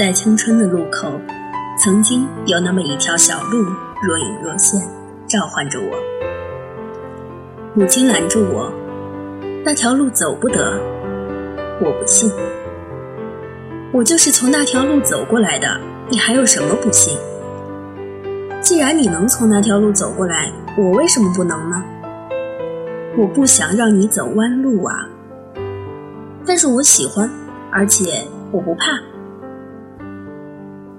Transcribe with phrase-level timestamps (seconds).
[0.00, 1.12] 在青春的路口，
[1.78, 3.62] 曾经有那么一条小路，
[4.02, 4.80] 若隐若现，
[5.26, 5.94] 召唤着我。
[7.74, 8.72] 母亲拦住我，
[9.62, 10.72] 那条路走不得。
[11.82, 12.32] 我不信，
[13.92, 17.18] 我就是从那条路走过来的，你还有什么不信？
[18.62, 21.84] 既然你能从那条路走过来，我为什么不能呢？
[23.18, 25.06] 我不想让你走弯路啊，
[26.46, 27.30] 但是我喜欢，
[27.70, 28.98] 而且我不怕。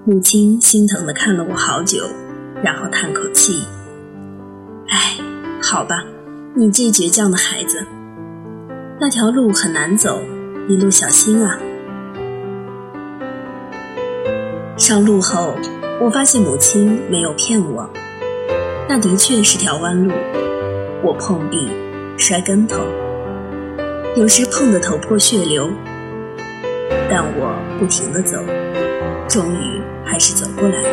[0.04, 2.10] 母亲心疼的看了我好久，
[2.60, 3.62] 然后叹口气
[4.90, 5.16] ：“哎，
[5.62, 6.02] 好吧，
[6.56, 7.86] 你这倔强的孩子，
[9.00, 10.20] 那条路很难走，
[10.68, 11.56] 一路小心啊。”
[14.76, 15.54] 上路后，
[16.00, 17.88] 我发现母亲没有骗我，
[18.88, 20.12] 那的确是条弯路。
[21.04, 21.68] 我碰壁，
[22.16, 22.82] 摔跟头，
[24.16, 25.70] 有时碰得头破血流，
[27.14, 28.38] 但我不停的走，
[29.28, 29.82] 终于。
[30.04, 30.88] 还是走过来了。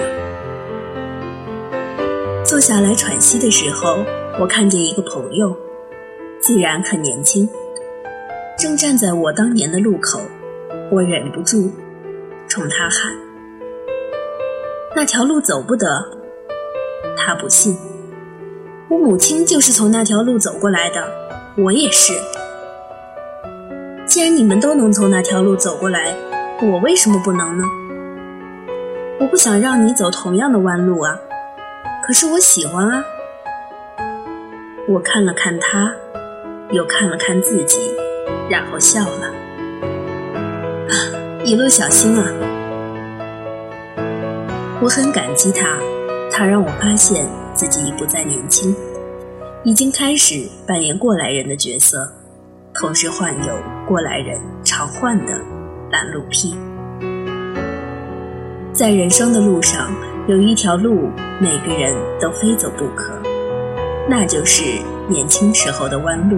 [2.46, 3.98] 坐下来喘息的时候，
[4.40, 5.54] 我看见一个朋友，
[6.40, 7.50] 自然很年轻，
[8.58, 10.22] 正站在我当年的路口。
[10.90, 11.70] 我忍不住
[12.48, 13.14] 冲他喊
[14.96, 16.06] ：“那条路走不得。”
[17.18, 17.78] 他不信。
[18.90, 21.06] 我母亲就是从那条路走过来的，
[21.58, 22.14] 我也是。
[24.20, 26.14] 既然你们都能从那条路走过来，
[26.62, 27.64] 我为什么不能呢？
[29.18, 31.18] 我不想让你走同样的弯路啊，
[32.06, 33.02] 可是我喜欢啊。
[34.90, 35.94] 我看了看他，
[36.72, 37.80] 又看了看自己，
[38.50, 39.28] 然后笑了。
[40.90, 40.94] 啊，
[41.46, 42.30] 一路小心啊！
[44.82, 45.78] 我很感激他，
[46.30, 48.76] 他让我发现自己已不再年轻，
[49.64, 52.12] 已经开始扮演过来人的角色，
[52.74, 53.58] 同时患有
[53.88, 55.40] 过来人常患的
[55.92, 56.56] 拦路癖。
[58.72, 59.92] 在人生的路上，
[60.28, 63.14] 有一条路，每个人都非走不可，
[64.08, 64.64] 那就是
[65.10, 66.38] 年轻时候的弯路。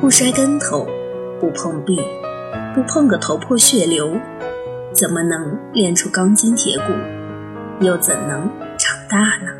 [0.00, 0.86] 不摔跟头，
[1.40, 2.00] 不碰壁，
[2.74, 4.16] 不碰个头破血流，
[4.92, 6.84] 怎么能练出钢筋铁骨？
[7.84, 9.52] 又怎能长大呢？